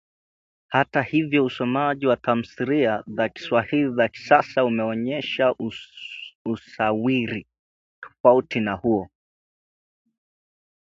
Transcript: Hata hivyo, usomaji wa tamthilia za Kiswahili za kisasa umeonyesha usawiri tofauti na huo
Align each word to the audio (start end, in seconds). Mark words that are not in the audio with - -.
Hata 0.67 1.01
hivyo, 1.01 1.45
usomaji 1.45 2.07
wa 2.07 2.17
tamthilia 2.17 3.03
za 3.07 3.29
Kiswahili 3.29 3.95
za 3.95 4.07
kisasa 4.09 4.65
umeonyesha 4.65 5.55
usawiri 6.45 7.47
tofauti 8.03 8.59
na 8.59 8.73
huo 8.73 9.09